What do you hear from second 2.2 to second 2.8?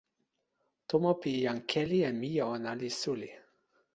mije ona